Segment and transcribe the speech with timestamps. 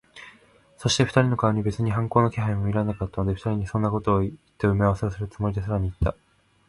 [0.79, 6.15] そして、二人の顔に別に反抗の気配も見られなかったので、二人にそんなことをいった埋合せをするつもりで、さらにいった。